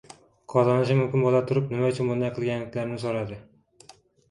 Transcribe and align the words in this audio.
qozonishi 0.53 0.95
mumkin 0.99 1.25
boʻla 1.25 1.41
turib 1.51 1.69
nima 1.75 1.93
uchun 1.95 2.11
bunday 2.15 2.33
qilganliklarini 2.39 3.01
soʻradi. 3.07 3.41